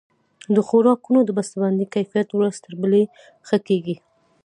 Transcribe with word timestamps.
د 0.55 0.57
خوراکونو 0.67 1.19
د 1.25 1.29
بسته 1.37 1.55
بندۍ 1.61 1.85
کیفیت 1.95 2.29
ورځ 2.33 2.55
تر 2.65 2.73
بلې 2.81 3.03
ښه 3.47 3.57
کیږي. 3.67 3.95